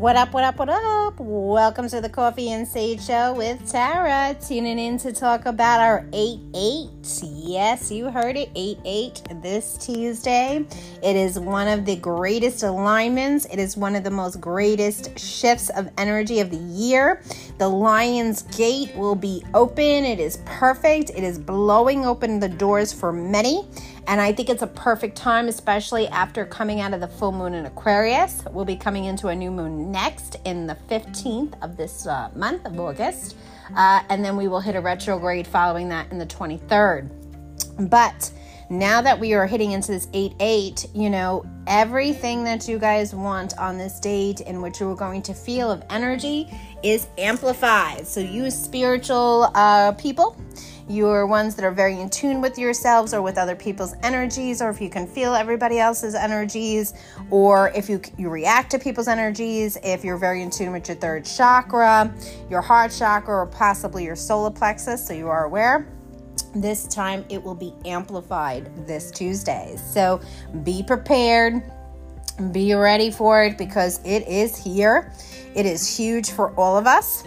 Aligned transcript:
What 0.00 0.16
up, 0.16 0.32
what 0.32 0.44
up, 0.44 0.56
what 0.56 0.70
up? 0.70 1.20
Welcome 1.20 1.86
to 1.90 2.00
the 2.00 2.08
Coffee 2.08 2.52
and 2.52 2.66
Sage 2.66 3.04
Show 3.04 3.34
with 3.34 3.70
Tara. 3.70 4.34
Tuning 4.40 4.78
in 4.78 4.96
to 4.96 5.12
talk 5.12 5.44
about 5.44 5.78
our 5.78 6.06
8 6.14 6.40
8. 6.54 6.88
Yes, 7.22 7.92
you 7.92 8.10
heard 8.10 8.34
it, 8.38 8.48
8 8.54 8.78
8 8.82 9.22
this 9.42 9.76
Tuesday. 9.76 10.64
It 11.02 11.16
is 11.16 11.38
one 11.38 11.68
of 11.68 11.84
the 11.84 11.96
greatest 11.96 12.62
alignments. 12.62 13.44
It 13.52 13.58
is 13.58 13.76
one 13.76 13.94
of 13.94 14.02
the 14.02 14.10
most 14.10 14.40
greatest 14.40 15.18
shifts 15.18 15.68
of 15.68 15.90
energy 15.98 16.40
of 16.40 16.48
the 16.48 16.56
year. 16.56 17.22
The 17.58 17.68
Lion's 17.68 18.40
Gate 18.56 18.96
will 18.96 19.14
be 19.14 19.44
open. 19.52 19.84
It 19.84 20.18
is 20.18 20.38
perfect. 20.46 21.10
It 21.10 21.24
is 21.24 21.38
blowing 21.38 22.06
open 22.06 22.40
the 22.40 22.48
doors 22.48 22.90
for 22.90 23.12
many. 23.12 23.68
And 24.06 24.20
I 24.20 24.32
think 24.32 24.48
it's 24.50 24.62
a 24.62 24.66
perfect 24.66 25.16
time, 25.16 25.48
especially 25.48 26.08
after 26.08 26.44
coming 26.44 26.80
out 26.80 26.94
of 26.94 27.00
the 27.00 27.08
full 27.08 27.32
moon 27.32 27.54
in 27.54 27.66
Aquarius. 27.66 28.42
We'll 28.50 28.64
be 28.64 28.76
coming 28.76 29.04
into 29.04 29.28
a 29.28 29.34
new 29.34 29.50
moon 29.50 29.92
next 29.92 30.36
in 30.44 30.66
the 30.66 30.76
15th 30.88 31.54
of 31.62 31.76
this 31.76 32.06
uh, 32.06 32.30
month 32.34 32.66
of 32.66 32.78
August. 32.78 33.36
Uh, 33.76 34.02
and 34.08 34.24
then 34.24 34.36
we 34.36 34.48
will 34.48 34.60
hit 34.60 34.74
a 34.74 34.80
retrograde 34.80 35.46
following 35.46 35.88
that 35.90 36.10
in 36.10 36.18
the 36.18 36.26
23rd. 36.26 37.08
But 37.88 38.30
now 38.70 39.02
that 39.02 39.18
we 39.18 39.34
are 39.34 39.48
hitting 39.48 39.72
into 39.72 39.90
this 39.90 40.06
8 40.12 40.34
8, 40.38 40.86
you 40.94 41.10
know, 41.10 41.44
everything 41.66 42.44
that 42.44 42.68
you 42.68 42.78
guys 42.78 43.12
want 43.12 43.58
on 43.58 43.76
this 43.76 43.98
date 43.98 44.42
in 44.42 44.62
which 44.62 44.78
you're 44.78 44.94
going 44.94 45.22
to 45.22 45.34
feel 45.34 45.70
of 45.72 45.82
energy 45.90 46.48
is 46.84 47.08
amplified. 47.18 48.06
So, 48.06 48.20
you 48.20 48.48
spiritual 48.48 49.50
uh, 49.56 49.90
people, 49.92 50.40
you're 50.88 51.26
ones 51.26 51.56
that 51.56 51.64
are 51.64 51.72
very 51.72 52.00
in 52.00 52.10
tune 52.10 52.40
with 52.40 52.58
yourselves 52.58 53.12
or 53.12 53.22
with 53.22 53.38
other 53.38 53.56
people's 53.56 53.94
energies, 54.04 54.62
or 54.62 54.70
if 54.70 54.80
you 54.80 54.88
can 54.88 55.04
feel 55.04 55.34
everybody 55.34 55.80
else's 55.80 56.14
energies, 56.14 56.94
or 57.30 57.72
if 57.74 57.88
you, 57.88 58.00
you 58.16 58.30
react 58.30 58.70
to 58.70 58.78
people's 58.78 59.08
energies, 59.08 59.78
if 59.82 60.04
you're 60.04 60.16
very 60.16 60.42
in 60.42 60.50
tune 60.50 60.70
with 60.70 60.86
your 60.86 60.96
third 60.96 61.24
chakra, 61.24 62.14
your 62.48 62.60
heart 62.60 62.94
chakra, 62.96 63.34
or 63.34 63.46
possibly 63.46 64.04
your 64.04 64.16
solar 64.16 64.50
plexus, 64.50 65.04
so 65.04 65.12
you 65.12 65.26
are 65.26 65.44
aware 65.44 65.88
this 66.54 66.86
time 66.86 67.24
it 67.28 67.42
will 67.42 67.54
be 67.54 67.74
amplified 67.84 68.86
this 68.86 69.10
Tuesday. 69.10 69.76
So 69.76 70.20
be 70.62 70.82
prepared, 70.82 71.62
be 72.52 72.74
ready 72.74 73.10
for 73.10 73.44
it 73.44 73.58
because 73.58 74.00
it 74.04 74.26
is 74.26 74.56
here. 74.56 75.12
It 75.54 75.66
is 75.66 75.96
huge 75.96 76.30
for 76.30 76.54
all 76.56 76.76
of 76.76 76.86
us. 76.86 77.24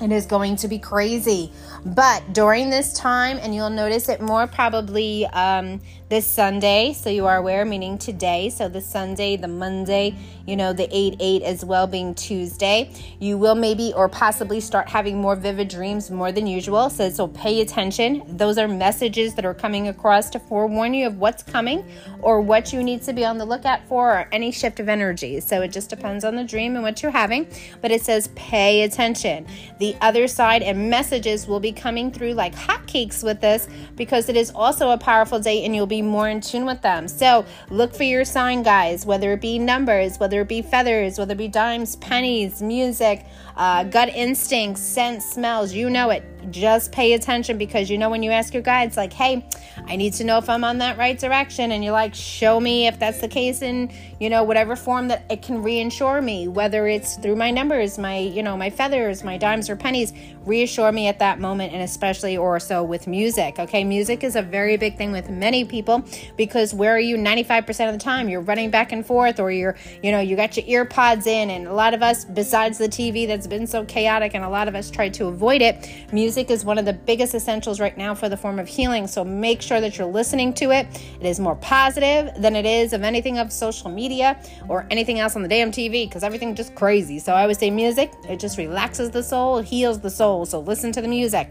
It 0.00 0.12
is 0.12 0.26
going 0.26 0.56
to 0.56 0.68
be 0.68 0.78
crazy. 0.78 1.52
But 1.84 2.34
during 2.34 2.68
this 2.68 2.92
time, 2.92 3.38
and 3.40 3.54
you'll 3.54 3.70
notice 3.70 4.08
it 4.08 4.20
more 4.20 4.46
probably 4.46 5.24
um, 5.26 5.80
this 6.08 6.24
Sunday, 6.24 6.92
so 6.92 7.10
you 7.10 7.26
are 7.26 7.36
aware, 7.36 7.64
meaning 7.64 7.98
today. 7.98 8.48
So 8.48 8.68
the 8.68 8.80
Sunday, 8.80 9.36
the 9.36 9.48
Monday, 9.48 10.14
you 10.46 10.54
know, 10.54 10.72
the 10.72 10.88
8 10.96 11.16
8 11.18 11.42
as 11.42 11.64
well 11.64 11.88
being 11.88 12.14
Tuesday. 12.14 12.92
You 13.18 13.36
will 13.36 13.56
maybe 13.56 13.92
or 13.96 14.08
possibly 14.08 14.60
start 14.60 14.88
having 14.88 15.20
more 15.20 15.34
vivid 15.34 15.66
dreams 15.66 16.08
more 16.08 16.30
than 16.30 16.46
usual. 16.46 16.90
So, 16.90 17.10
so 17.10 17.26
pay 17.26 17.60
attention. 17.60 18.22
Those 18.36 18.56
are 18.56 18.68
messages 18.68 19.34
that 19.34 19.44
are 19.44 19.54
coming 19.54 19.88
across 19.88 20.30
to 20.30 20.38
forewarn 20.38 20.94
you 20.94 21.08
of 21.08 21.18
what's 21.18 21.42
coming 21.42 21.84
or 22.22 22.40
what 22.40 22.72
you 22.72 22.84
need 22.84 23.02
to 23.02 23.12
be 23.12 23.24
on 23.24 23.38
the 23.38 23.44
lookout 23.44 23.84
for 23.88 24.12
or 24.12 24.28
any 24.30 24.52
shift 24.52 24.78
of 24.78 24.88
energy. 24.88 25.40
So 25.40 25.62
it 25.62 25.72
just 25.72 25.90
depends 25.90 26.24
on 26.24 26.36
the 26.36 26.44
dream 26.44 26.76
and 26.76 26.84
what 26.84 27.02
you're 27.02 27.10
having. 27.10 27.48
But 27.82 27.90
it 27.90 28.02
says 28.02 28.28
pay 28.36 28.82
attention. 28.82 29.48
The 29.80 29.96
other 30.00 30.28
side 30.28 30.62
and 30.62 30.88
messages 30.88 31.48
will 31.48 31.60
be 31.60 31.72
coming 31.72 32.12
through 32.12 32.34
like 32.34 32.54
hotcakes 32.54 33.24
with 33.24 33.40
this 33.40 33.66
because 33.96 34.28
it 34.28 34.36
is 34.36 34.52
also 34.52 34.90
a 34.90 34.98
powerful 34.98 35.40
day 35.40 35.64
and 35.64 35.74
you'll 35.74 35.86
be 35.86 35.95
more 36.02 36.28
in 36.28 36.40
tune 36.40 36.66
with 36.66 36.82
them. 36.82 37.08
So 37.08 37.44
look 37.70 37.94
for 37.94 38.04
your 38.04 38.24
sign, 38.24 38.62
guys, 38.62 39.06
whether 39.06 39.32
it 39.32 39.40
be 39.40 39.58
numbers, 39.58 40.18
whether 40.18 40.40
it 40.40 40.48
be 40.48 40.62
feathers, 40.62 41.18
whether 41.18 41.32
it 41.32 41.38
be 41.38 41.48
dimes, 41.48 41.96
pennies, 41.96 42.62
music, 42.62 43.26
uh, 43.56 43.84
gut 43.84 44.08
instincts, 44.10 44.82
scent, 44.82 45.22
smells, 45.22 45.72
you 45.72 45.90
know 45.90 46.10
it 46.10 46.35
just 46.50 46.92
pay 46.92 47.12
attention 47.14 47.58
because 47.58 47.90
you 47.90 47.98
know 47.98 48.10
when 48.10 48.22
you 48.22 48.30
ask 48.30 48.54
your 48.54 48.62
guides 48.62 48.96
like 48.96 49.12
hey 49.12 49.44
i 49.86 49.96
need 49.96 50.12
to 50.12 50.24
know 50.24 50.38
if 50.38 50.48
i'm 50.48 50.64
on 50.64 50.78
that 50.78 50.96
right 50.96 51.18
direction 51.18 51.72
and 51.72 51.82
you're 51.82 51.92
like 51.92 52.14
show 52.14 52.60
me 52.60 52.86
if 52.86 52.98
that's 52.98 53.20
the 53.20 53.28
case 53.28 53.62
in 53.62 53.90
you 54.20 54.30
know 54.30 54.42
whatever 54.42 54.76
form 54.76 55.08
that 55.08 55.24
it 55.30 55.42
can 55.42 55.62
reassure 55.62 56.22
me 56.22 56.48
whether 56.48 56.86
it's 56.86 57.16
through 57.16 57.36
my 57.36 57.50
numbers 57.50 57.98
my 57.98 58.18
you 58.18 58.42
know 58.42 58.56
my 58.56 58.70
feathers 58.70 59.24
my 59.24 59.36
dimes 59.36 59.68
or 59.68 59.76
pennies 59.76 60.12
reassure 60.44 60.92
me 60.92 61.08
at 61.08 61.18
that 61.18 61.40
moment 61.40 61.72
and 61.72 61.82
especially 61.82 62.36
or 62.36 62.60
so 62.60 62.82
with 62.82 63.06
music 63.06 63.58
okay? 63.58 63.84
Music 63.84 64.24
is 64.24 64.36
a 64.36 64.42
very 64.42 64.76
big 64.76 64.96
thing 64.96 65.12
with 65.12 65.28
many 65.28 65.64
people 65.64 66.04
because 66.36 66.72
where 66.72 66.94
are 66.94 67.00
you 67.00 67.16
95% 67.16 67.88
of 67.88 67.92
the 67.92 67.98
time? 67.98 68.28
You're 68.28 68.40
running 68.40 68.70
back 68.70 68.92
and 68.92 69.04
forth 69.04 69.40
or 69.40 69.50
you're 69.50 69.76
you 70.02 70.12
know 70.12 70.20
you 70.20 70.36
got 70.36 70.56
your 70.56 70.66
ear 70.66 70.84
pods 70.84 71.26
in 71.26 71.50
and 71.50 71.66
a 71.66 71.72
lot 71.72 71.94
of 71.94 72.02
us 72.02 72.24
besides 72.24 72.78
the 72.78 72.88
tv 72.88 73.26
that's 73.26 73.46
been 73.46 73.66
so 73.66 73.84
chaotic 73.84 74.34
and 74.34 74.44
a 74.44 74.48
lot 74.48 74.68
of 74.68 74.74
us 74.74 74.90
try 74.90 75.08
to 75.08 75.26
avoid 75.26 75.62
it 75.62 75.90
music 76.12 76.35
music 76.36 76.50
is 76.50 76.66
one 76.66 76.76
of 76.76 76.84
the 76.84 76.92
biggest 76.92 77.34
essentials 77.34 77.80
right 77.80 77.96
now 77.96 78.14
for 78.14 78.28
the 78.28 78.36
form 78.36 78.58
of 78.58 78.68
healing. 78.68 79.06
So 79.06 79.24
make 79.24 79.62
sure 79.62 79.80
that 79.80 79.96
you're 79.96 80.06
listening 80.06 80.52
to 80.54 80.70
it. 80.70 80.86
It 81.18 81.24
is 81.26 81.40
more 81.40 81.56
positive 81.56 82.30
than 82.36 82.54
it 82.54 82.66
is 82.66 82.92
of 82.92 83.02
anything 83.02 83.38
of 83.38 83.50
social 83.50 83.90
media 83.90 84.38
or 84.68 84.86
anything 84.90 85.18
else 85.18 85.34
on 85.34 85.40
the 85.40 85.48
damn 85.48 85.70
TV 85.70 86.06
because 86.06 86.22
everything 86.22 86.54
just 86.54 86.74
crazy. 86.74 87.18
So 87.20 87.32
I 87.32 87.40
always 87.40 87.56
say 87.58 87.70
music, 87.70 88.12
it 88.28 88.38
just 88.38 88.58
relaxes 88.58 89.10
the 89.10 89.22
soul, 89.22 89.60
heals 89.60 89.98
the 89.98 90.10
soul. 90.10 90.44
So 90.44 90.60
listen 90.60 90.92
to 90.92 91.00
the 91.00 91.08
music 91.08 91.48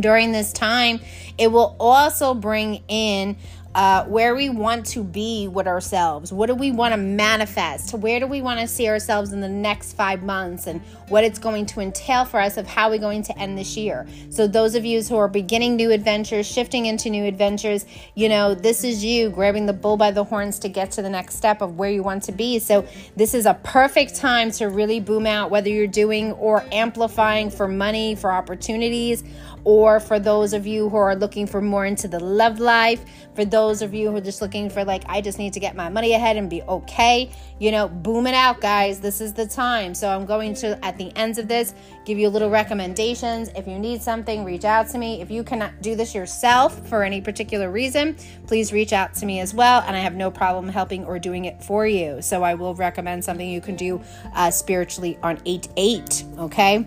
during 0.00 0.32
this 0.32 0.52
time. 0.52 1.00
It 1.38 1.52
will 1.52 1.76
also 1.78 2.34
bring 2.34 2.82
in 2.88 3.36
uh, 3.76 4.04
where 4.04 4.34
we 4.34 4.48
want 4.48 4.86
to 4.86 5.04
be 5.04 5.48
with 5.48 5.66
ourselves. 5.66 6.32
What 6.32 6.46
do 6.46 6.54
we 6.54 6.72
want 6.72 6.94
to 6.94 6.96
manifest? 6.96 7.92
Where 7.92 8.18
do 8.18 8.26
we 8.26 8.40
want 8.40 8.58
to 8.60 8.66
see 8.66 8.88
ourselves 8.88 9.34
in 9.34 9.42
the 9.42 9.50
next 9.50 9.92
five 9.92 10.22
months 10.22 10.66
and 10.66 10.80
what 11.08 11.24
it's 11.24 11.38
going 11.38 11.66
to 11.66 11.80
entail 11.80 12.24
for 12.24 12.40
us 12.40 12.56
of 12.56 12.66
how 12.66 12.90
we're 12.90 12.98
going 12.98 13.22
to 13.22 13.38
end 13.38 13.56
this 13.56 13.76
year. 13.76 14.06
So, 14.30 14.46
those 14.46 14.74
of 14.74 14.84
you 14.84 15.02
who 15.02 15.16
are 15.16 15.28
beginning 15.28 15.76
new 15.76 15.90
adventures, 15.90 16.46
shifting 16.46 16.86
into 16.86 17.10
new 17.10 17.24
adventures, 17.24 17.84
you 18.14 18.28
know, 18.28 18.54
this 18.54 18.82
is 18.82 19.04
you 19.04 19.30
grabbing 19.30 19.66
the 19.66 19.72
bull 19.72 19.96
by 19.96 20.10
the 20.10 20.24
horns 20.24 20.58
to 20.60 20.68
get 20.68 20.90
to 20.92 21.02
the 21.02 21.10
next 21.10 21.36
step 21.36 21.60
of 21.60 21.78
where 21.78 21.90
you 21.90 22.02
want 22.02 22.24
to 22.24 22.32
be. 22.32 22.58
So, 22.58 22.86
this 23.14 23.34
is 23.34 23.46
a 23.46 23.54
perfect 23.54 24.16
time 24.16 24.50
to 24.52 24.68
really 24.68 25.00
boom 25.00 25.26
out, 25.26 25.50
whether 25.50 25.68
you're 25.68 25.86
doing 25.86 26.32
or 26.32 26.64
amplifying 26.72 27.50
for 27.50 27.68
money, 27.68 28.14
for 28.14 28.32
opportunities, 28.32 29.22
or 29.66 29.98
for 29.98 30.20
those 30.20 30.52
of 30.52 30.64
you 30.64 30.88
who 30.88 30.96
are 30.96 31.16
looking 31.16 31.44
for 31.44 31.60
more 31.60 31.84
into 31.84 32.06
the 32.06 32.20
love 32.20 32.60
life, 32.60 33.04
for 33.34 33.44
those 33.44 33.82
of 33.82 33.92
you 33.92 34.08
who 34.12 34.16
are 34.16 34.20
just 34.20 34.40
looking 34.40 34.70
for, 34.70 34.84
like, 34.84 35.02
I 35.08 35.20
just 35.20 35.40
need 35.40 35.54
to 35.54 35.60
get 35.60 35.74
my 35.74 35.88
money 35.88 36.12
ahead 36.12 36.36
and 36.36 36.48
be 36.48 36.62
okay, 36.62 37.32
you 37.58 37.72
know, 37.72 37.88
boom 37.88 38.28
it 38.28 38.34
out, 38.34 38.60
guys. 38.60 39.00
This 39.00 39.20
is 39.20 39.32
the 39.32 39.44
time. 39.44 39.92
So 39.92 40.08
I'm 40.08 40.24
going 40.24 40.54
to, 40.54 40.82
at 40.84 40.96
the 40.96 41.10
ends 41.16 41.36
of 41.38 41.48
this, 41.48 41.74
give 42.04 42.16
you 42.16 42.28
a 42.28 42.30
little 42.30 42.48
recommendations. 42.48 43.48
If 43.56 43.66
you 43.66 43.76
need 43.76 44.00
something, 44.00 44.44
reach 44.44 44.64
out 44.64 44.88
to 44.90 44.98
me. 44.98 45.20
If 45.20 45.32
you 45.32 45.42
cannot 45.42 45.82
do 45.82 45.96
this 45.96 46.14
yourself 46.14 46.88
for 46.88 47.02
any 47.02 47.20
particular 47.20 47.68
reason, 47.68 48.16
please 48.46 48.72
reach 48.72 48.92
out 48.92 49.14
to 49.14 49.26
me 49.26 49.40
as 49.40 49.52
well. 49.52 49.82
And 49.84 49.96
I 49.96 49.98
have 49.98 50.14
no 50.14 50.30
problem 50.30 50.68
helping 50.68 51.04
or 51.04 51.18
doing 51.18 51.46
it 51.46 51.60
for 51.60 51.88
you. 51.88 52.22
So 52.22 52.44
I 52.44 52.54
will 52.54 52.76
recommend 52.76 53.24
something 53.24 53.50
you 53.50 53.60
can 53.60 53.74
do 53.74 54.00
uh, 54.36 54.52
spiritually 54.52 55.18
on 55.24 55.40
8 55.44 55.68
8. 55.76 56.24
Okay. 56.38 56.86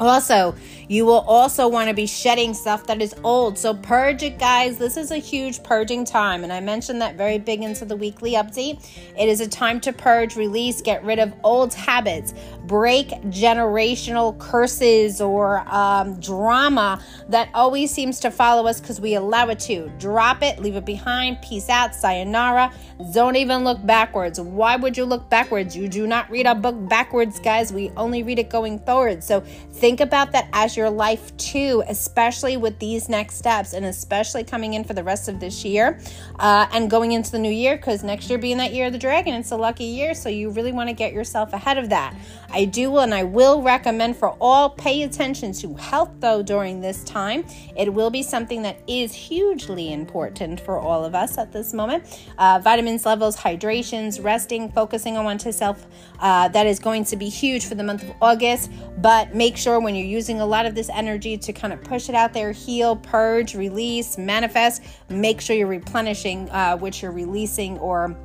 Also, 0.00 0.54
you 0.88 1.06
will 1.06 1.20
also 1.20 1.68
want 1.68 1.88
to 1.88 1.94
be 1.94 2.06
shedding 2.06 2.52
stuff 2.52 2.86
that 2.86 3.00
is 3.00 3.14
old. 3.22 3.56
So, 3.56 3.74
purge 3.74 4.22
it, 4.22 4.38
guys. 4.38 4.76
This 4.76 4.96
is 4.96 5.10
a 5.10 5.18
huge 5.18 5.62
purging 5.62 6.04
time. 6.04 6.42
And 6.42 6.52
I 6.52 6.60
mentioned 6.60 7.00
that 7.00 7.16
very 7.16 7.38
big 7.38 7.62
into 7.62 7.84
the 7.84 7.96
weekly 7.96 8.32
update. 8.32 8.86
It 9.16 9.28
is 9.28 9.40
a 9.40 9.48
time 9.48 9.80
to 9.82 9.92
purge, 9.92 10.36
release, 10.36 10.82
get 10.82 11.04
rid 11.04 11.18
of 11.18 11.32
old 11.44 11.72
habits, 11.72 12.34
break 12.66 13.08
generational 13.30 14.36
curses 14.38 15.20
or 15.20 15.60
um, 15.72 16.18
drama 16.20 17.00
that 17.28 17.48
always 17.54 17.90
seems 17.90 18.20
to 18.20 18.30
follow 18.30 18.66
us 18.66 18.80
because 18.80 19.00
we 19.00 19.14
allow 19.14 19.48
it 19.48 19.60
to. 19.60 19.90
Drop 19.98 20.42
it, 20.42 20.58
leave 20.58 20.76
it 20.76 20.84
behind, 20.84 21.40
peace 21.40 21.68
out, 21.68 21.94
sayonara. 21.94 22.72
Don't 23.12 23.36
even 23.36 23.64
look 23.64 23.84
backwards. 23.86 24.40
Why 24.40 24.76
would 24.76 24.96
you 24.96 25.04
look 25.04 25.28
backwards? 25.30 25.76
You 25.76 25.88
do 25.88 26.06
not 26.06 26.30
read 26.30 26.46
a 26.46 26.54
book 26.54 26.76
backwards, 26.88 27.38
guys. 27.38 27.72
We 27.72 27.90
only 27.96 28.22
read 28.22 28.38
it 28.38 28.50
going 28.50 28.78
forward. 28.80 29.22
So, 29.22 29.44
think 29.84 30.00
about 30.00 30.32
that 30.32 30.48
as 30.54 30.78
your 30.78 30.88
life 30.88 31.36
too, 31.36 31.82
especially 31.88 32.56
with 32.56 32.78
these 32.78 33.10
next 33.10 33.34
steps 33.34 33.74
and 33.74 33.84
especially 33.84 34.42
coming 34.42 34.72
in 34.72 34.82
for 34.82 34.94
the 34.94 35.04
rest 35.04 35.28
of 35.28 35.40
this 35.40 35.62
year 35.62 36.00
uh, 36.38 36.66
and 36.72 36.88
going 36.88 37.12
into 37.12 37.30
the 37.30 37.38
new 37.38 37.52
year 37.52 37.76
because 37.76 38.02
next 38.02 38.30
year 38.30 38.38
being 38.38 38.56
that 38.56 38.72
year 38.72 38.86
of 38.86 38.94
the 38.94 38.98
dragon, 38.98 39.34
it's 39.34 39.50
a 39.50 39.56
lucky 39.56 39.84
year. 39.84 40.14
So 40.14 40.30
you 40.30 40.48
really 40.48 40.72
want 40.72 40.88
to 40.88 40.94
get 40.94 41.12
yourself 41.12 41.52
ahead 41.52 41.76
of 41.76 41.90
that. 41.90 42.16
I 42.48 42.64
do 42.64 42.96
and 42.96 43.12
I 43.12 43.24
will 43.24 43.60
recommend 43.60 44.16
for 44.16 44.30
all 44.40 44.70
pay 44.70 45.02
attention 45.02 45.52
to 45.52 45.74
health 45.74 46.12
though 46.18 46.42
during 46.42 46.80
this 46.80 47.04
time. 47.04 47.44
It 47.76 47.92
will 47.92 48.08
be 48.08 48.22
something 48.22 48.62
that 48.62 48.78
is 48.86 49.12
hugely 49.12 49.92
important 49.92 50.60
for 50.60 50.78
all 50.78 51.04
of 51.04 51.14
us 51.14 51.36
at 51.36 51.52
this 51.52 51.74
moment. 51.74 52.26
Uh, 52.38 52.58
vitamins 52.62 53.04
levels, 53.04 53.36
hydrations, 53.36 54.18
resting, 54.18 54.72
focusing 54.72 55.18
on 55.18 55.36
to 55.36 55.52
self. 55.52 55.84
Uh, 56.20 56.48
that 56.48 56.66
is 56.66 56.78
going 56.78 57.04
to 57.04 57.16
be 57.16 57.28
huge 57.28 57.66
for 57.66 57.74
the 57.74 57.82
month 57.82 58.02
of 58.04 58.14
August. 58.22 58.70
But 58.98 59.34
make 59.34 59.58
sure 59.58 59.73
when 59.80 59.94
you're 59.94 60.06
using 60.06 60.40
a 60.40 60.46
lot 60.46 60.66
of 60.66 60.74
this 60.74 60.88
energy 60.88 61.36
to 61.38 61.52
kind 61.52 61.72
of 61.72 61.82
push 61.82 62.08
it 62.08 62.14
out 62.14 62.32
there, 62.32 62.52
heal, 62.52 62.96
purge, 62.96 63.54
release, 63.54 64.18
manifest, 64.18 64.82
make 65.08 65.40
sure 65.40 65.56
you're 65.56 65.66
replenishing 65.66 66.48
uh, 66.50 66.76
what 66.76 67.00
you're 67.02 67.12
releasing 67.12 67.78
or 67.78 68.16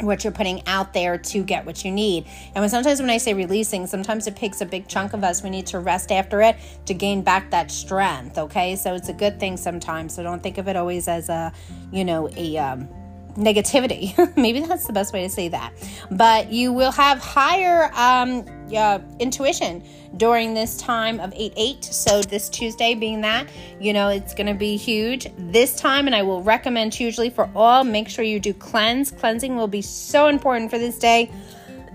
what 0.00 0.24
you're 0.24 0.32
putting 0.32 0.66
out 0.66 0.92
there 0.92 1.16
to 1.16 1.42
get 1.42 1.64
what 1.64 1.84
you 1.84 1.90
need. 1.90 2.26
And 2.54 2.56
when 2.56 2.68
sometimes 2.68 3.00
when 3.00 3.10
I 3.10 3.16
say 3.16 3.34
releasing, 3.34 3.86
sometimes 3.86 4.26
it 4.26 4.36
takes 4.36 4.60
a 4.60 4.66
big 4.66 4.88
chunk 4.88 5.14
of 5.14 5.24
us. 5.24 5.42
We 5.42 5.50
need 5.50 5.66
to 5.68 5.78
rest 5.78 6.12
after 6.12 6.42
it 6.42 6.56
to 6.86 6.94
gain 6.94 7.22
back 7.22 7.50
that 7.50 7.70
strength. 7.70 8.36
Okay, 8.36 8.76
so 8.76 8.94
it's 8.94 9.08
a 9.08 9.14
good 9.14 9.40
thing 9.40 9.56
sometimes. 9.56 10.14
So 10.14 10.22
don't 10.22 10.42
think 10.42 10.58
of 10.58 10.68
it 10.68 10.76
always 10.76 11.08
as 11.08 11.28
a, 11.28 11.52
you 11.92 12.04
know, 12.04 12.28
a 12.36 12.58
um, 12.58 12.88
negativity. 13.36 14.14
Maybe 14.36 14.60
that's 14.60 14.86
the 14.86 14.92
best 14.92 15.12
way 15.12 15.22
to 15.22 15.28
say 15.28 15.48
that. 15.48 15.72
But 16.10 16.52
you 16.52 16.72
will 16.72 16.92
have 16.92 17.18
higher 17.18 17.90
um, 17.94 18.44
uh, 18.74 18.98
intuition 19.18 19.84
during 20.16 20.54
this 20.54 20.76
time 20.78 21.20
of 21.20 21.32
8 21.34 21.52
8. 21.56 21.84
So, 21.84 22.22
this 22.22 22.48
Tuesday 22.48 22.94
being 22.94 23.20
that, 23.22 23.48
you 23.80 23.92
know, 23.92 24.08
it's 24.08 24.34
going 24.34 24.46
to 24.46 24.54
be 24.54 24.76
huge 24.76 25.28
this 25.36 25.76
time. 25.76 26.06
And 26.06 26.14
I 26.14 26.22
will 26.22 26.42
recommend 26.42 26.94
hugely 26.94 27.30
for 27.30 27.50
all, 27.54 27.84
make 27.84 28.08
sure 28.08 28.24
you 28.24 28.40
do 28.40 28.54
cleanse. 28.54 29.10
Cleansing 29.10 29.56
will 29.56 29.68
be 29.68 29.82
so 29.82 30.28
important 30.28 30.70
for 30.70 30.78
this 30.78 30.98
day. 30.98 31.30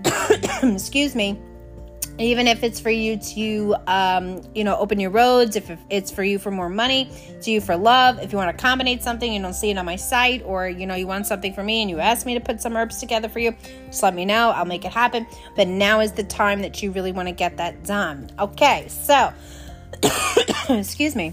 Excuse 0.62 1.14
me 1.14 1.38
even 2.22 2.46
if 2.46 2.62
it's 2.62 2.80
for 2.80 2.90
you 2.90 3.16
to 3.16 3.74
um, 3.86 4.42
you 4.54 4.64
know 4.64 4.76
open 4.76 5.00
your 5.00 5.10
roads 5.10 5.56
if 5.56 5.70
it's 5.90 6.10
for 6.10 6.22
you 6.22 6.38
for 6.38 6.50
more 6.50 6.68
money 6.68 7.10
to 7.40 7.50
you 7.50 7.60
for 7.60 7.76
love 7.76 8.18
if 8.20 8.32
you 8.32 8.38
want 8.38 8.56
to 8.56 8.62
combine 8.62 9.00
something 9.00 9.32
you 9.32 9.40
don't 9.40 9.54
see 9.54 9.70
it 9.70 9.78
on 9.78 9.84
my 9.84 9.96
site 9.96 10.42
or 10.44 10.68
you 10.68 10.86
know 10.86 10.94
you 10.94 11.06
want 11.06 11.26
something 11.26 11.52
for 11.52 11.62
me 11.62 11.82
and 11.82 11.90
you 11.90 11.98
ask 11.98 12.26
me 12.26 12.34
to 12.34 12.40
put 12.40 12.60
some 12.60 12.76
herbs 12.76 12.98
together 12.98 13.28
for 13.28 13.38
you 13.38 13.54
just 13.86 14.02
let 14.02 14.14
me 14.14 14.24
know 14.24 14.50
i'll 14.50 14.64
make 14.64 14.84
it 14.84 14.92
happen. 14.92 15.26
But 15.56 15.68
now 15.68 16.00
is 16.00 16.12
the 16.12 16.24
time 16.24 16.62
that 16.62 16.82
you 16.82 16.92
really 16.92 17.12
want 17.12 17.28
to 17.28 17.34
get 17.34 17.56
that 17.58 17.84
done. 17.84 18.30
Okay 18.38 18.88
so 18.88 19.32
excuse 20.68 21.14
me 21.14 21.32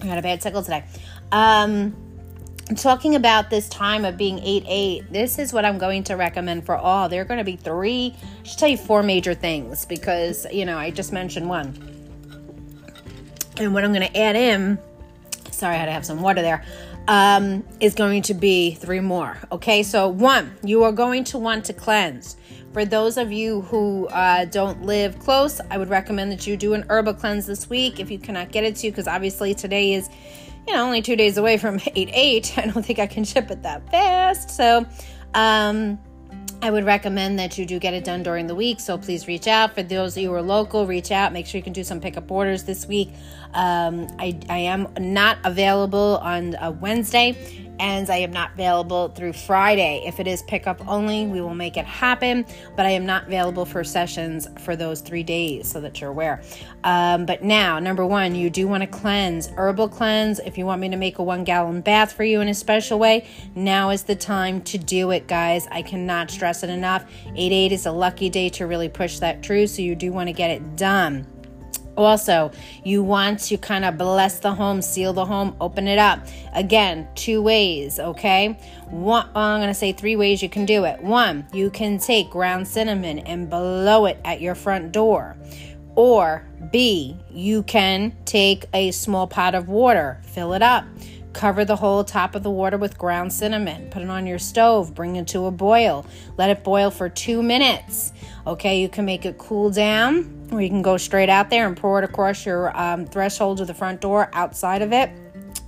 i 0.00 0.06
got 0.06 0.18
a 0.18 0.22
bad 0.22 0.40
tickle 0.40 0.62
today. 0.62 0.84
Um 1.30 2.11
talking 2.76 3.14
about 3.14 3.50
this 3.50 3.68
time 3.68 4.04
of 4.04 4.16
being 4.16 4.38
8 4.38 4.64
8, 4.66 5.12
this 5.12 5.38
is 5.38 5.52
what 5.52 5.64
I'm 5.64 5.78
going 5.78 6.04
to 6.04 6.14
recommend 6.14 6.64
for 6.64 6.76
all. 6.76 7.08
There 7.08 7.20
are 7.20 7.24
going 7.24 7.38
to 7.38 7.44
be 7.44 7.56
three, 7.56 8.14
I 8.22 8.46
should 8.46 8.58
tell 8.58 8.68
you 8.68 8.76
four 8.76 9.02
major 9.02 9.34
things 9.34 9.84
because, 9.84 10.46
you 10.52 10.64
know, 10.64 10.78
I 10.78 10.90
just 10.90 11.12
mentioned 11.12 11.48
one. 11.48 11.74
And 13.58 13.74
what 13.74 13.84
I'm 13.84 13.92
going 13.92 14.08
to 14.08 14.16
add 14.16 14.36
in, 14.36 14.78
sorry, 15.50 15.74
I 15.74 15.78
had 15.78 15.86
to 15.86 15.92
have 15.92 16.06
some 16.06 16.22
water 16.22 16.40
there, 16.40 16.64
um, 17.08 17.64
is 17.80 17.94
going 17.94 18.22
to 18.22 18.34
be 18.34 18.74
three 18.74 19.00
more. 19.00 19.36
Okay, 19.50 19.82
so 19.82 20.08
one, 20.08 20.52
you 20.62 20.84
are 20.84 20.92
going 20.92 21.24
to 21.24 21.38
want 21.38 21.64
to 21.66 21.72
cleanse. 21.72 22.36
For 22.72 22.86
those 22.86 23.18
of 23.18 23.30
you 23.30 23.62
who 23.62 24.06
uh, 24.08 24.46
don't 24.46 24.82
live 24.84 25.18
close, 25.18 25.60
I 25.70 25.76
would 25.76 25.90
recommend 25.90 26.32
that 26.32 26.46
you 26.46 26.56
do 26.56 26.72
an 26.72 26.86
herbal 26.88 27.14
cleanse 27.14 27.44
this 27.44 27.68
week 27.68 28.00
if 28.00 28.10
you 28.10 28.18
cannot 28.18 28.50
get 28.50 28.64
it 28.64 28.76
to, 28.76 28.86
you 28.86 28.92
because 28.92 29.06
obviously 29.06 29.52
today 29.54 29.92
is 29.92 30.08
you 30.66 30.74
know, 30.74 30.84
only 30.84 31.02
two 31.02 31.16
days 31.16 31.36
away 31.36 31.56
from 31.56 31.80
8 31.94 32.10
8. 32.12 32.58
I 32.58 32.66
don't 32.66 32.84
think 32.84 32.98
I 32.98 33.06
can 33.06 33.24
ship 33.24 33.50
it 33.50 33.62
that 33.62 33.90
fast. 33.90 34.50
So, 34.50 34.86
um, 35.34 35.98
I 36.62 36.70
would 36.70 36.84
recommend 36.84 37.40
that 37.40 37.58
you 37.58 37.66
do 37.66 37.80
get 37.80 37.92
it 37.92 38.04
done 38.04 38.22
during 38.22 38.46
the 38.46 38.54
week. 38.54 38.78
So 38.78 38.96
please 38.96 39.26
reach 39.26 39.48
out. 39.48 39.74
For 39.74 39.82
those 39.82 40.16
of 40.16 40.22
you 40.22 40.28
who 40.28 40.34
are 40.36 40.42
local, 40.42 40.86
reach 40.86 41.10
out. 41.10 41.32
Make 41.32 41.46
sure 41.46 41.58
you 41.58 41.62
can 41.62 41.72
do 41.72 41.82
some 41.82 42.00
pickup 42.00 42.30
orders 42.30 42.62
this 42.62 42.86
week. 42.86 43.10
Um, 43.52 44.06
I, 44.20 44.38
I 44.48 44.58
am 44.58 44.86
not 45.00 45.38
available 45.42 46.20
on 46.22 46.54
a 46.60 46.70
Wednesday 46.70 47.71
and 47.78 48.08
I 48.10 48.18
am 48.18 48.32
not 48.32 48.54
available 48.54 49.08
through 49.08 49.32
Friday. 49.32 50.02
If 50.06 50.20
it 50.20 50.26
is 50.26 50.42
pickup 50.42 50.86
only, 50.86 51.26
we 51.26 51.40
will 51.40 51.54
make 51.54 51.76
it 51.76 51.84
happen, 51.84 52.44
but 52.76 52.86
I 52.86 52.90
am 52.90 53.06
not 53.06 53.26
available 53.26 53.64
for 53.64 53.82
sessions 53.84 54.48
for 54.60 54.76
those 54.76 55.00
three 55.00 55.22
days 55.22 55.70
so 55.70 55.80
that 55.80 56.00
you're 56.00 56.10
aware. 56.10 56.42
Um, 56.84 57.26
but 57.26 57.42
now, 57.42 57.78
number 57.78 58.04
one, 58.06 58.34
you 58.34 58.50
do 58.50 58.68
want 58.68 58.82
to 58.82 58.86
cleanse, 58.86 59.48
herbal 59.56 59.88
cleanse. 59.88 60.38
If 60.40 60.58
you 60.58 60.66
want 60.66 60.80
me 60.80 60.88
to 60.90 60.96
make 60.96 61.18
a 61.18 61.22
one 61.22 61.44
gallon 61.44 61.80
bath 61.80 62.12
for 62.12 62.24
you 62.24 62.40
in 62.40 62.48
a 62.48 62.54
special 62.54 62.98
way, 62.98 63.26
now 63.54 63.90
is 63.90 64.04
the 64.04 64.16
time 64.16 64.60
to 64.62 64.78
do 64.78 65.10
it, 65.10 65.26
guys. 65.26 65.66
I 65.70 65.82
cannot 65.82 66.30
stress 66.30 66.62
it 66.62 66.70
enough. 66.70 67.04
8 67.34 67.52
8 67.52 67.72
is 67.72 67.86
a 67.86 67.92
lucky 67.92 68.30
day 68.30 68.48
to 68.50 68.66
really 68.66 68.88
push 68.88 69.18
that 69.18 69.44
through, 69.44 69.66
so 69.66 69.82
you 69.82 69.94
do 69.94 70.12
want 70.12 70.28
to 70.28 70.32
get 70.32 70.50
it 70.50 70.76
done. 70.76 71.26
Also, 71.96 72.50
you 72.84 73.02
want 73.02 73.38
to 73.40 73.58
kind 73.58 73.84
of 73.84 73.98
bless 73.98 74.40
the 74.40 74.54
home, 74.54 74.80
seal 74.80 75.12
the 75.12 75.26
home, 75.26 75.54
open 75.60 75.86
it 75.86 75.98
up. 75.98 76.26
Again, 76.54 77.06
two 77.14 77.42
ways, 77.42 77.98
okay? 77.98 78.58
One, 78.88 79.28
I'm 79.34 79.60
going 79.60 79.68
to 79.68 79.74
say 79.74 79.92
three 79.92 80.16
ways 80.16 80.42
you 80.42 80.48
can 80.48 80.64
do 80.64 80.84
it. 80.84 81.02
One, 81.02 81.46
you 81.52 81.70
can 81.70 81.98
take 81.98 82.30
ground 82.30 82.66
cinnamon 82.66 83.18
and 83.20 83.50
blow 83.50 84.06
it 84.06 84.18
at 84.24 84.40
your 84.40 84.54
front 84.54 84.92
door. 84.92 85.36
Or 85.94 86.46
B, 86.70 87.18
you 87.30 87.62
can 87.64 88.16
take 88.24 88.64
a 88.72 88.90
small 88.92 89.26
pot 89.26 89.54
of 89.54 89.68
water, 89.68 90.20
fill 90.24 90.54
it 90.54 90.62
up, 90.62 90.86
cover 91.32 91.64
the 91.64 91.76
whole 91.76 92.04
top 92.04 92.34
of 92.34 92.42
the 92.42 92.50
water 92.50 92.76
with 92.78 92.98
ground 92.98 93.32
cinnamon, 93.32 93.88
put 93.90 94.02
it 94.02 94.08
on 94.08 94.26
your 94.26 94.38
stove, 94.38 94.94
bring 94.94 95.16
it 95.16 95.26
to 95.28 95.46
a 95.46 95.50
boil, 95.50 96.06
let 96.36 96.50
it 96.50 96.64
boil 96.64 96.90
for 96.90 97.08
two 97.08 97.42
minutes. 97.42 98.12
Okay, 98.46 98.80
you 98.80 98.88
can 98.88 99.04
make 99.04 99.24
it 99.24 99.38
cool 99.38 99.70
down, 99.70 100.48
or 100.50 100.60
you 100.60 100.68
can 100.68 100.82
go 100.82 100.96
straight 100.96 101.28
out 101.28 101.50
there 101.50 101.66
and 101.66 101.76
pour 101.76 101.98
it 101.98 102.04
across 102.04 102.44
your 102.44 102.76
um, 102.78 103.06
threshold 103.06 103.60
of 103.60 103.66
the 103.66 103.74
front 103.74 104.00
door 104.00 104.30
outside 104.32 104.82
of 104.82 104.92
it, 104.92 105.10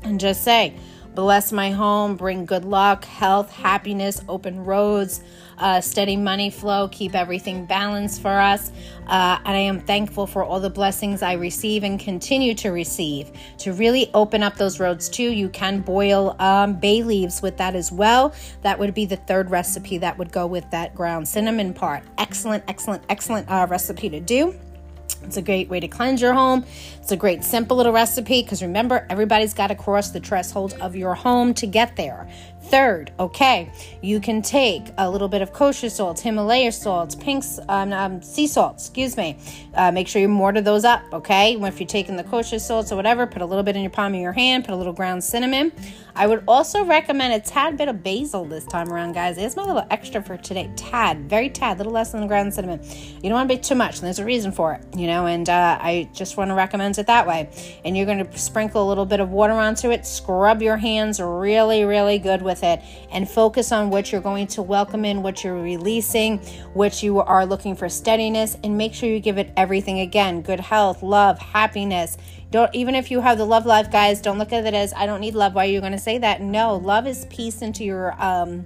and 0.02 0.20
just 0.20 0.42
say, 0.42 0.74
Bless 1.14 1.52
my 1.52 1.70
home, 1.70 2.16
bring 2.16 2.44
good 2.44 2.64
luck, 2.64 3.04
health, 3.04 3.48
happiness, 3.52 4.20
open 4.28 4.64
roads, 4.64 5.22
uh, 5.58 5.80
steady 5.80 6.16
money 6.16 6.50
flow, 6.50 6.88
keep 6.88 7.14
everything 7.14 7.66
balanced 7.66 8.22
for 8.22 8.32
us. 8.32 8.70
Uh, 9.06 9.38
and 9.44 9.56
I 9.56 9.60
am 9.60 9.80
thankful 9.80 10.26
for 10.26 10.44
all 10.44 10.60
the 10.60 10.70
blessings 10.70 11.22
I 11.22 11.34
receive 11.34 11.84
and 11.84 12.00
continue 12.00 12.54
to 12.54 12.70
receive. 12.70 13.30
To 13.58 13.72
really 13.72 14.10
open 14.14 14.42
up 14.42 14.56
those 14.56 14.80
roads 14.80 15.08
too, 15.08 15.30
you 15.30 15.48
can 15.48 15.80
boil 15.80 16.36
um, 16.38 16.74
bay 16.74 17.02
leaves 17.02 17.42
with 17.42 17.56
that 17.58 17.74
as 17.74 17.92
well. 17.92 18.34
That 18.62 18.78
would 18.78 18.94
be 18.94 19.06
the 19.06 19.16
third 19.16 19.50
recipe 19.50 19.98
that 19.98 20.16
would 20.18 20.32
go 20.32 20.46
with 20.46 20.70
that 20.70 20.94
ground 20.94 21.28
cinnamon 21.28 21.74
part. 21.74 22.02
Excellent, 22.18 22.64
excellent, 22.68 23.02
excellent 23.08 23.48
uh, 23.50 23.66
recipe 23.68 24.08
to 24.10 24.20
do. 24.20 24.54
It's 25.22 25.36
a 25.36 25.42
great 25.42 25.68
way 25.68 25.80
to 25.80 25.88
cleanse 25.88 26.20
your 26.20 26.34
home. 26.34 26.64
It's 27.00 27.12
a 27.12 27.16
great 27.16 27.44
simple 27.44 27.76
little 27.76 27.92
recipe 27.92 28.42
because 28.42 28.62
remember, 28.62 29.06
everybody's 29.08 29.54
got 29.54 29.68
to 29.68 29.74
cross 29.74 30.10
the 30.10 30.20
threshold 30.20 30.74
of 30.80 30.94
your 30.94 31.14
home 31.14 31.54
to 31.54 31.66
get 31.66 31.96
there. 31.96 32.28
Third, 32.66 33.12
okay, 33.20 33.70
you 34.02 34.20
can 34.20 34.40
take 34.42 34.86
a 34.96 35.08
little 35.08 35.28
bit 35.28 35.42
of 35.42 35.52
kosher 35.52 35.90
salt, 35.90 36.18
Himalaya 36.18 36.72
salt, 36.72 37.20
pink 37.20 37.44
um, 37.68 37.92
um, 37.92 38.22
sea 38.22 38.46
salt, 38.46 38.76
excuse 38.76 39.16
me. 39.16 39.38
Uh, 39.74 39.90
make 39.92 40.08
sure 40.08 40.20
you 40.20 40.28
mortar 40.28 40.60
those 40.60 40.84
up, 40.84 41.02
okay? 41.12 41.56
If 41.60 41.78
you're 41.78 41.86
taking 41.86 42.16
the 42.16 42.24
kosher 42.24 42.58
salts 42.58 42.90
or 42.90 42.96
whatever, 42.96 43.26
put 43.26 43.42
a 43.42 43.46
little 43.46 43.62
bit 43.62 43.76
in 43.76 43.82
your 43.82 43.90
palm 43.90 44.14
of 44.14 44.20
your 44.20 44.32
hand, 44.32 44.64
put 44.64 44.72
a 44.72 44.76
little 44.76 44.92
ground 44.92 45.22
cinnamon. 45.22 45.72
I 46.16 46.26
would 46.26 46.44
also 46.46 46.84
recommend 46.84 47.34
a 47.34 47.40
tad 47.40 47.76
bit 47.76 47.88
of 47.88 48.02
basil 48.02 48.44
this 48.44 48.64
time 48.64 48.92
around, 48.92 49.12
guys. 49.12 49.36
It's 49.36 49.56
my 49.56 49.64
little 49.64 49.84
extra 49.90 50.22
for 50.22 50.36
today. 50.36 50.70
Tad, 50.76 51.28
very 51.28 51.50
tad, 51.50 51.78
little 51.78 51.92
less 51.92 52.12
than 52.12 52.20
the 52.20 52.28
ground 52.28 52.54
cinnamon. 52.54 52.80
You 52.84 53.22
don't 53.22 53.32
want 53.32 53.50
to 53.50 53.56
be 53.56 53.60
too 53.60 53.74
much, 53.74 53.96
and 53.96 54.06
there's 54.06 54.20
a 54.20 54.24
reason 54.24 54.52
for 54.52 54.72
it, 54.74 54.84
you 54.96 55.06
know, 55.06 55.26
and 55.26 55.48
uh, 55.48 55.78
I 55.80 56.08
just 56.12 56.36
want 56.36 56.50
to 56.50 56.54
recommend 56.54 56.98
it 56.98 57.06
that 57.08 57.26
way. 57.26 57.50
And 57.84 57.96
you're 57.96 58.06
going 58.06 58.24
to 58.24 58.38
sprinkle 58.38 58.86
a 58.86 58.88
little 58.88 59.06
bit 59.06 59.20
of 59.20 59.30
water 59.30 59.54
onto 59.54 59.90
it, 59.90 60.06
scrub 60.06 60.62
your 60.62 60.76
hands 60.76 61.20
really, 61.20 61.84
really 61.84 62.18
good 62.18 62.42
with 62.42 62.53
with 62.54 62.62
it 62.62 62.80
and 63.10 63.28
focus 63.28 63.72
on 63.72 63.90
what 63.90 64.12
you're 64.12 64.20
going 64.20 64.46
to 64.46 64.62
welcome 64.62 65.04
in, 65.04 65.22
what 65.22 65.42
you're 65.42 65.60
releasing, 65.60 66.38
what 66.72 67.02
you 67.02 67.18
are 67.18 67.44
looking 67.44 67.74
for 67.74 67.88
steadiness, 67.88 68.56
and 68.62 68.78
make 68.78 68.94
sure 68.94 69.08
you 69.08 69.18
give 69.18 69.38
it 69.38 69.52
everything 69.56 70.00
again 70.00 70.40
good 70.40 70.60
health, 70.60 71.02
love, 71.02 71.38
happiness. 71.38 72.16
Don't 72.52 72.72
even 72.72 72.94
if 72.94 73.10
you 73.10 73.20
have 73.20 73.38
the 73.38 73.44
love 73.44 73.66
life, 73.66 73.90
guys, 73.90 74.20
don't 74.20 74.38
look 74.38 74.52
at 74.52 74.64
it 74.64 74.74
as 74.74 74.92
I 74.92 75.06
don't 75.06 75.20
need 75.20 75.34
love. 75.34 75.54
Why 75.54 75.66
are 75.66 75.70
you 75.70 75.80
going 75.80 75.92
to 75.92 75.98
say 75.98 76.18
that? 76.18 76.40
No, 76.40 76.76
love 76.76 77.08
is 77.08 77.26
peace 77.26 77.62
into 77.62 77.82
your 77.82 78.14
um 78.22 78.64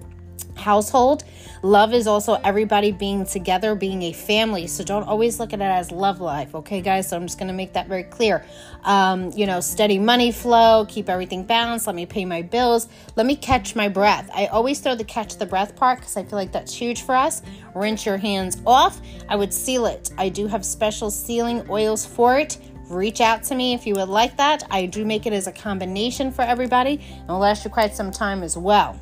household. 0.59 1.25
Love 1.63 1.93
is 1.93 2.07
also 2.07 2.35
everybody 2.45 2.93
being 2.93 3.25
together, 3.25 3.75
being 3.75 4.03
a 4.03 4.13
family. 4.13 4.67
So 4.67 4.85
don't 4.85 5.05
always 5.05 5.41
look 5.41 5.53
at 5.53 5.61
it 5.61 5.65
as 5.65 5.91
love 5.91 6.21
life, 6.21 6.55
okay, 6.55 6.81
guys? 6.81 7.09
So 7.09 7.17
I'm 7.17 7.27
just 7.27 7.39
going 7.39 7.49
to 7.49 7.55
make 7.55 7.73
that 7.73 7.89
very 7.89 8.05
clear. 8.05 8.45
Um, 8.85 9.31
you 9.35 9.47
know, 9.47 9.61
steady 9.61 9.99
money 9.99 10.31
flow, 10.31 10.87
keep 10.89 11.09
everything 11.09 11.45
balanced. 11.45 11.87
Let 11.87 11.97
me 11.97 12.07
pay 12.07 12.25
my 12.25 12.43
bills. 12.43 12.89
Let 13.17 13.27
me 13.27 13.35
catch 13.35 13.75
my 13.75 13.89
breath. 13.89 14.31
I 14.35 14.47
always 14.47 14.81
throw 14.81 14.95
the 14.95 15.05
catch 15.05 15.37
the 15.37 15.47
breath 15.47 15.75
part 15.75 15.99
because 15.99 16.17
I 16.17 16.23
feel 16.23 16.39
like 16.39 16.53
that's 16.53 16.75
huge 16.75 17.03
for 17.03 17.15
us. 17.15 17.43
Rinse 17.75 18.07
your 18.07 18.19
hands 18.19 18.61
off. 18.67 19.01
I 19.29 19.37
would 19.37 19.53
seal 19.53 19.87
it. 19.87 20.11
I 20.17 20.29
do 20.29 20.47
have 20.47 20.65
special 20.65 21.11
sealing 21.11 21.69
oils 21.71 22.07
for 22.07 22.39
it 22.39 22.59
reach 22.91 23.21
out 23.21 23.43
to 23.45 23.55
me 23.55 23.75
if 23.75 23.87
you 23.87 23.95
would 23.95 24.09
like 24.09 24.37
that. 24.37 24.65
I 24.71 24.87
do 24.87 25.05
make 25.05 25.27
it 25.27 25.33
as 25.33 25.47
a 25.47 25.53
combination 25.53 26.31
for 26.31 26.43
everybody 26.43 26.93
and 26.93 27.25
it'll 27.25 27.39
last 27.39 27.65
you 27.65 27.71
quite 27.71 27.95
some 27.95 28.11
time 28.11 28.43
as 28.43 28.57
well. 28.57 28.99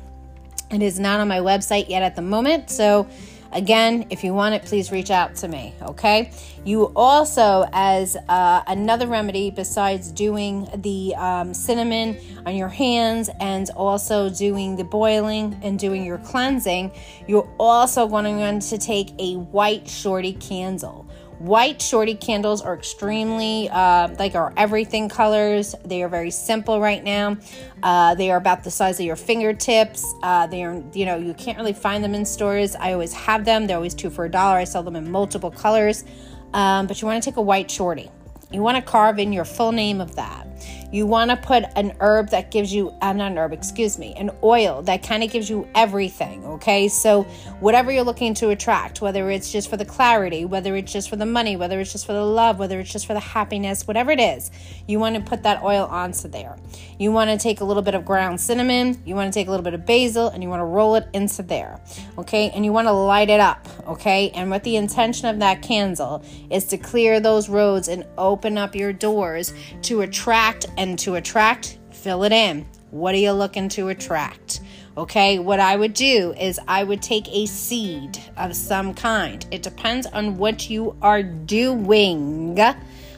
It 0.69 0.81
is 0.81 0.99
not 0.99 1.19
on 1.19 1.27
my 1.27 1.39
website 1.39 1.89
yet 1.89 2.03
at 2.03 2.15
the 2.15 2.21
moment. 2.21 2.69
So, 2.69 3.07
again, 3.53 4.07
if 4.09 4.23
you 4.23 4.33
want 4.33 4.55
it, 4.55 4.65
please 4.65 4.91
reach 4.91 5.09
out 5.09 5.35
to 5.35 5.47
me. 5.47 5.73
Okay. 5.81 6.31
You 6.65 6.91
also, 6.95 7.65
as 7.71 8.17
uh, 8.27 8.61
another 8.67 9.07
remedy, 9.07 9.49
besides 9.49 10.11
doing 10.11 10.67
the 10.75 11.15
um, 11.15 11.53
cinnamon 11.53 12.17
on 12.45 12.57
your 12.57 12.67
hands 12.67 13.29
and 13.39 13.69
also 13.69 14.29
doing 14.29 14.75
the 14.75 14.83
boiling 14.83 15.57
and 15.63 15.79
doing 15.79 16.03
your 16.03 16.17
cleansing, 16.17 16.91
you're 17.25 17.49
also 17.57 18.05
going 18.07 18.59
to 18.59 18.77
take 18.77 19.13
a 19.19 19.35
white 19.35 19.87
shorty 19.87 20.33
candle. 20.33 21.06
White 21.39 21.81
shorty 21.81 22.15
candles 22.15 22.63
are 22.63 22.73
extremely, 22.73 23.69
uh, 23.69 24.09
like 24.17 24.33
our 24.33 24.51
everything 24.57 25.07
colors. 25.07 25.75
They 25.85 26.01
are 26.01 26.09
very 26.09 26.31
simple 26.31 26.79
right 26.81 27.03
now. 27.03 27.37
Uh, 27.83 28.15
they 28.15 28.31
are 28.31 28.37
about 28.37 28.63
the 28.63 28.71
size 28.71 28.99
of 28.99 29.05
your 29.05 29.15
fingertips. 29.15 30.03
Uh, 30.23 30.47
they 30.47 30.63
are, 30.63 30.81
you 30.93 31.05
know, 31.05 31.15
you 31.15 31.35
can't 31.35 31.57
really 31.57 31.73
find 31.73 32.03
them 32.03 32.15
in 32.15 32.25
stores. 32.25 32.75
I 32.75 32.93
always 32.93 33.13
have 33.13 33.45
them. 33.45 33.67
They're 33.67 33.77
always 33.77 33.93
two 33.93 34.09
for 34.09 34.25
a 34.25 34.29
dollar. 34.29 34.57
I 34.57 34.63
sell 34.63 34.81
them 34.81 34.95
in 34.95 35.11
multiple 35.11 35.51
colors. 35.51 36.05
Um, 36.53 36.87
but 36.87 37.01
you 37.01 37.07
want 37.07 37.21
to 37.21 37.29
take 37.29 37.37
a 37.37 37.41
white 37.41 37.69
shorty. 37.69 38.09
You 38.51 38.63
want 38.63 38.77
to 38.77 38.81
carve 38.81 39.19
in 39.19 39.31
your 39.31 39.45
full 39.45 39.71
name 39.71 40.01
of 40.01 40.15
that. 40.15 40.46
You 40.91 41.05
want 41.05 41.31
to 41.31 41.37
put 41.37 41.63
an 41.75 41.93
herb 41.99 42.29
that 42.29 42.51
gives 42.51 42.73
you, 42.73 42.93
I'm 43.01 43.17
not 43.17 43.31
an 43.31 43.37
herb, 43.37 43.53
excuse 43.53 43.97
me, 43.97 44.13
an 44.15 44.31
oil 44.41 44.81
that 44.83 45.03
kind 45.03 45.23
of 45.23 45.31
gives 45.31 45.49
you 45.49 45.67
everything. 45.75 46.45
Okay. 46.45 46.87
So, 46.87 47.23
whatever 47.59 47.91
you're 47.91 48.03
looking 48.03 48.33
to 48.35 48.49
attract, 48.49 49.01
whether 49.01 49.29
it's 49.29 49.51
just 49.51 49.69
for 49.69 49.77
the 49.77 49.85
clarity, 49.85 50.45
whether 50.45 50.75
it's 50.75 50.91
just 50.91 51.09
for 51.09 51.15
the 51.15 51.25
money, 51.25 51.57
whether 51.57 51.79
it's 51.79 51.91
just 51.91 52.05
for 52.05 52.13
the 52.13 52.23
love, 52.23 52.59
whether 52.59 52.79
it's 52.79 52.91
just 52.91 53.05
for 53.05 53.13
the 53.13 53.19
happiness, 53.19 53.87
whatever 53.87 54.11
it 54.11 54.19
is, 54.19 54.49
you 54.87 54.99
want 54.99 55.15
to 55.15 55.21
put 55.21 55.43
that 55.43 55.61
oil 55.61 55.85
onto 55.85 56.27
there. 56.27 56.57
You 56.97 57.11
want 57.11 57.29
to 57.29 57.37
take 57.37 57.61
a 57.61 57.65
little 57.65 57.83
bit 57.83 57.93
of 57.93 58.05
ground 58.05 58.39
cinnamon, 58.39 59.01
you 59.05 59.15
want 59.15 59.31
to 59.31 59.37
take 59.37 59.47
a 59.47 59.51
little 59.51 59.63
bit 59.63 59.73
of 59.73 59.85
basil, 59.85 60.29
and 60.29 60.41
you 60.41 60.49
want 60.49 60.61
to 60.61 60.65
roll 60.65 60.95
it 60.95 61.07
into 61.13 61.43
there. 61.43 61.79
Okay. 62.17 62.49
And 62.51 62.63
you 62.63 62.71
want 62.71 62.87
to 62.87 62.93
light 62.93 63.29
it 63.29 63.39
up. 63.39 63.67
Okay. 63.87 64.31
And 64.31 64.49
what 64.49 64.63
the 64.63 64.75
intention 64.77 65.27
of 65.27 65.39
that 65.39 65.61
candle 65.61 66.23
is 66.49 66.65
to 66.65 66.77
clear 66.77 67.19
those 67.19 67.49
roads 67.49 67.87
and 67.87 68.05
open 68.17 68.57
up 68.57 68.75
your 68.75 68.93
doors 68.93 69.53
to 69.83 70.01
attract 70.01 70.46
and 70.77 70.97
to 70.99 71.15
attract, 71.15 71.77
fill 71.91 72.23
it 72.23 72.31
in. 72.31 72.65
What 72.91 73.13
are 73.15 73.19
you 73.19 73.33
looking 73.33 73.67
to 73.69 73.89
attract? 73.89 74.61
Okay, 74.95 75.39
what 75.39 75.59
I 75.59 75.75
would 75.75 75.93
do 75.93 76.33
is 76.39 76.59
I 76.67 76.83
would 76.83 77.01
take 77.01 77.27
a 77.29 77.45
seed 77.45 78.17
of 78.37 78.55
some 78.55 78.93
kind. 78.93 79.45
It 79.51 79.61
depends 79.61 80.07
on 80.07 80.37
what 80.37 80.69
you 80.69 80.95
are 81.01 81.21
doing. 81.21 82.57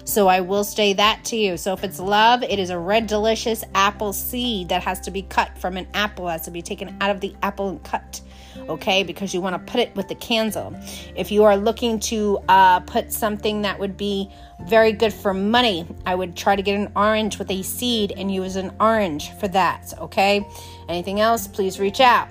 So 0.06 0.28
I 0.28 0.42
will 0.42 0.64
say 0.64 0.94
that 0.94 1.24
to 1.26 1.36
you. 1.36 1.56
So 1.56 1.74
if 1.74 1.84
it's 1.84 2.00
love, 2.00 2.42
it 2.42 2.58
is 2.58 2.72
a 2.72 2.80
red 2.80 3.06
delicious 3.06 3.64
apple 3.76 4.12
seed 4.12 4.70
that 4.70 4.84
has 4.84 5.00
to 5.02 5.12
be 5.12 5.22
cut 5.22 5.56
from 5.60 5.78
an 5.78 5.88
apple, 5.94 6.28
has 6.28 6.42
to 6.46 6.52
be 6.52 6.64
taken 6.64 6.98
out 7.00 7.12
of 7.12 7.22
the 7.22 7.36
apple 7.44 7.70
and 7.70 7.84
cut 7.84 8.22
okay? 8.68 9.04
Because 9.04 9.34
you 9.34 9.42
want 9.42 9.56
to 9.56 9.72
put 9.72 9.80
it 9.80 9.96
with 9.96 10.08
the 10.08 10.16
candle. 10.16 10.76
If 11.16 11.32
you 11.32 11.44
are 11.44 11.58
looking 11.58 12.00
to 12.02 12.40
uh, 12.48 12.80
put 12.82 13.12
something 13.12 13.62
that 13.64 13.80
would 13.80 13.98
be 13.98 14.30
very 14.66 14.92
good 14.92 15.14
for 15.14 15.34
money, 15.34 15.88
I 16.06 16.16
would 16.16 16.36
try 16.36 16.56
to 16.56 16.62
get 16.62 16.76
an 16.76 16.92
orange 16.96 17.40
with 17.40 17.50
a 17.52 17.62
seed 17.62 18.14
and 18.16 18.34
use 18.34 18.56
an 18.56 18.74
orange 18.80 19.32
for 19.40 19.48
that, 19.50 19.94
okay? 20.00 20.46
Anything 20.88 21.20
else, 21.20 21.48
please 21.48 21.80
reach 21.80 22.00
out. 22.00 22.28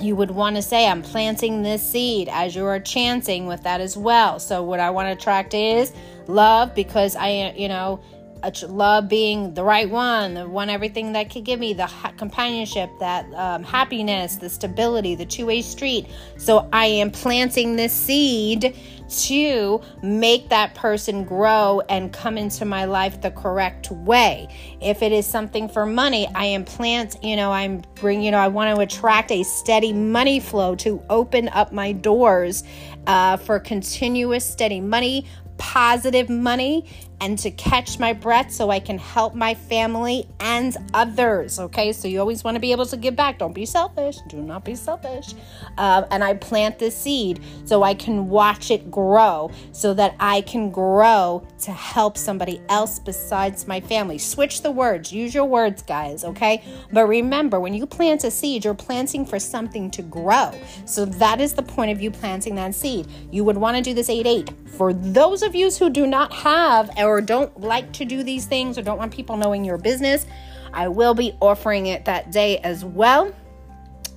You 0.00 0.16
would 0.16 0.30
want 0.30 0.56
to 0.56 0.62
say, 0.62 0.88
I'm 0.88 1.02
planting 1.02 1.62
this 1.62 1.82
seed 1.82 2.28
as 2.28 2.56
you 2.56 2.64
are 2.64 2.80
chanting 2.80 3.46
with 3.46 3.62
that 3.62 3.80
as 3.80 3.96
well. 3.96 4.40
So, 4.40 4.62
what 4.62 4.80
I 4.80 4.90
want 4.90 5.06
to 5.06 5.12
attract 5.12 5.54
is 5.54 5.92
love 6.26 6.74
because 6.74 7.14
I, 7.14 7.52
you 7.56 7.68
know, 7.68 8.00
love 8.68 9.08
being 9.08 9.54
the 9.54 9.64
right 9.64 9.88
one, 9.88 10.34
the 10.34 10.48
one 10.48 10.70
everything 10.70 11.12
that 11.12 11.30
could 11.30 11.44
give 11.44 11.60
me 11.60 11.72
the 11.72 11.90
companionship, 12.16 12.90
that 12.98 13.32
um, 13.34 13.62
happiness, 13.62 14.36
the 14.36 14.48
stability, 14.48 15.14
the 15.14 15.26
two 15.26 15.46
way 15.46 15.62
street. 15.62 16.06
So 16.36 16.68
I 16.72 16.86
am 16.86 17.10
planting 17.10 17.76
this 17.76 17.92
seed 17.92 18.76
to 19.08 19.80
make 20.02 20.48
that 20.48 20.74
person 20.74 21.24
grow 21.24 21.82
and 21.88 22.12
come 22.12 22.38
into 22.38 22.64
my 22.64 22.84
life 22.84 23.20
the 23.20 23.30
correct 23.30 23.90
way. 23.90 24.48
If 24.80 25.02
it 25.02 25.12
is 25.12 25.26
something 25.26 25.68
for 25.68 25.84
money, 25.84 26.26
I 26.34 26.46
am 26.46 26.64
plant, 26.64 27.16
you 27.22 27.36
know, 27.36 27.52
I'm 27.52 27.82
bring, 27.96 28.22
you 28.22 28.30
know, 28.30 28.38
I 28.38 28.48
want 28.48 28.74
to 28.74 28.80
attract 28.80 29.30
a 29.30 29.42
steady 29.42 29.92
money 29.92 30.40
flow 30.40 30.74
to 30.76 31.02
open 31.10 31.48
up 31.50 31.72
my 31.72 31.92
doors 31.92 32.64
uh, 33.06 33.36
for 33.36 33.58
continuous 33.58 34.44
steady 34.44 34.80
money 34.80 35.26
positive 35.58 36.28
money 36.28 36.84
and 37.22 37.38
to 37.38 37.52
catch 37.52 38.00
my 38.00 38.12
breath 38.12 38.50
so 38.50 38.68
I 38.70 38.80
can 38.80 38.98
help 38.98 39.36
my 39.36 39.54
family 39.54 40.28
and 40.40 40.76
others. 40.92 41.60
Okay, 41.60 41.92
so 41.92 42.08
you 42.08 42.18
always 42.18 42.42
want 42.42 42.56
to 42.56 42.60
be 42.60 42.72
able 42.72 42.84
to 42.86 42.96
give 42.96 43.14
back. 43.14 43.38
Don't 43.38 43.54
be 43.54 43.64
selfish. 43.64 44.18
Do 44.28 44.42
not 44.42 44.64
be 44.64 44.74
selfish. 44.74 45.34
Uh, 45.78 46.04
and 46.10 46.24
I 46.24 46.34
plant 46.34 46.80
the 46.80 46.90
seed 46.90 47.40
so 47.64 47.84
I 47.84 47.94
can 47.94 48.28
watch 48.28 48.72
it 48.72 48.90
grow 48.90 49.52
so 49.70 49.94
that 49.94 50.16
I 50.18 50.40
can 50.40 50.70
grow 50.70 51.46
to 51.60 51.70
help 51.70 52.18
somebody 52.18 52.60
else 52.68 52.98
besides 52.98 53.68
my 53.68 53.80
family. 53.80 54.18
Switch 54.18 54.62
the 54.62 54.72
words, 54.72 55.12
use 55.12 55.32
your 55.32 55.44
words, 55.44 55.80
guys. 55.82 56.24
Okay, 56.24 56.64
but 56.92 57.06
remember 57.06 57.60
when 57.60 57.72
you 57.72 57.86
plant 57.86 58.24
a 58.24 58.32
seed, 58.32 58.64
you're 58.64 58.74
planting 58.74 59.24
for 59.24 59.38
something 59.38 59.92
to 59.92 60.02
grow. 60.02 60.50
So 60.86 61.04
that 61.04 61.40
is 61.40 61.54
the 61.54 61.62
point 61.62 61.92
of 61.92 62.02
you 62.02 62.10
planting 62.10 62.56
that 62.56 62.74
seed. 62.74 63.06
You 63.30 63.44
would 63.44 63.56
want 63.56 63.76
to 63.76 63.82
do 63.82 63.94
this 63.94 64.10
8 64.10 64.26
8. 64.26 64.50
For 64.66 64.92
those 64.92 65.42
of 65.42 65.54
you 65.54 65.70
who 65.70 65.90
do 65.90 66.06
not 66.06 66.32
have 66.32 66.90
or 66.96 67.11
or 67.12 67.20
don't 67.20 67.60
like 67.60 67.92
to 67.92 68.06
do 68.06 68.22
these 68.22 68.46
things 68.46 68.78
or 68.78 68.82
don't 68.82 68.96
want 68.96 69.12
people 69.12 69.36
knowing 69.36 69.64
your 69.64 69.76
business, 69.76 70.24
I 70.72 70.88
will 70.88 71.12
be 71.12 71.36
offering 71.40 71.86
it 71.86 72.06
that 72.06 72.32
day 72.32 72.56
as 72.58 72.84
well. 72.84 73.34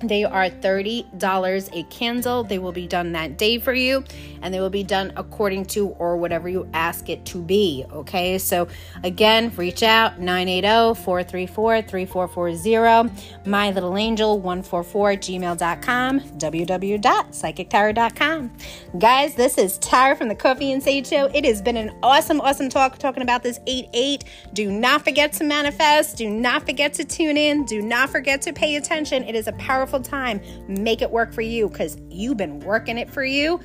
They 0.00 0.24
are 0.24 0.50
$30 0.50 1.70
a 1.72 1.82
candle. 1.84 2.44
They 2.44 2.58
will 2.58 2.72
be 2.72 2.86
done 2.86 3.12
that 3.12 3.38
day 3.38 3.58
for 3.58 3.72
you 3.72 4.04
and 4.42 4.52
they 4.52 4.60
will 4.60 4.68
be 4.70 4.84
done 4.84 5.12
according 5.16 5.64
to 5.66 5.88
or 5.88 6.16
whatever 6.16 6.48
you 6.48 6.68
ask 6.72 7.08
it 7.08 7.24
to 7.26 7.38
be. 7.38 7.84
Okay, 7.90 8.38
so 8.38 8.68
again, 9.02 9.52
reach 9.56 9.82
out 9.82 10.20
980 10.20 11.02
434 11.02 11.82
3440, 11.82 13.10
my 13.48 13.72
little 13.72 13.96
angel 13.96 14.38
144 14.38 15.10
gmail.com, 15.12 16.20
www.psychictarot.com. 16.20 18.52
Guys, 18.98 19.34
this 19.34 19.56
is 19.58 19.78
Tara 19.78 20.14
from 20.14 20.28
the 20.28 20.34
Coffee 20.34 20.72
and 20.72 20.82
Sage 20.82 21.08
Show. 21.08 21.30
It 21.34 21.44
has 21.44 21.62
been 21.62 21.76
an 21.76 21.92
awesome, 22.02 22.40
awesome 22.40 22.68
talk 22.68 22.98
talking 22.98 23.22
about 23.22 23.42
this 23.42 23.58
8 23.66 23.88
8. 23.92 24.24
Do 24.52 24.70
not 24.70 25.04
forget 25.04 25.32
to 25.34 25.44
manifest, 25.44 26.16
do 26.16 26.30
not 26.30 26.66
forget 26.66 26.92
to 26.94 27.04
tune 27.04 27.36
in, 27.36 27.64
do 27.64 27.82
not 27.82 28.10
forget 28.10 28.42
to 28.42 28.52
pay 28.52 28.76
attention. 28.76 29.24
It 29.24 29.34
is 29.34 29.48
a 29.48 29.52
powerful 29.86 30.00
time. 30.00 30.40
Make 30.68 31.00
it 31.00 31.10
work 31.10 31.32
for 31.32 31.42
you 31.42 31.68
because 31.68 31.96
you've 32.10 32.36
been 32.36 32.60
working 32.60 32.98
it 32.98 33.08
for 33.10 33.24
you 33.24 33.60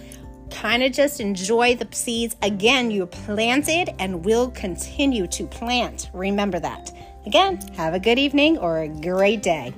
kind 0.52 0.84
of 0.84 0.92
just 0.92 1.22
enjoy 1.22 1.74
the 1.76 1.88
seeds. 1.92 2.36
Again, 2.42 2.92
you 2.92 3.06
planted 3.06 3.90
and 4.00 4.26
will 4.26 4.52
continue 4.52 5.26
to 5.28 5.48
plant. 5.48 6.10
Remember 6.14 6.60
that. 6.60 6.92
Again, 7.26 7.58
have 7.78 7.94
a 7.94 8.00
good 8.00 8.20
evening 8.20 8.58
or 8.58 8.80
a 8.80 8.90
great 8.90 9.42
day. 9.42 9.74